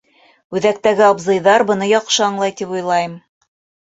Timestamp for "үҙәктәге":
0.59-1.03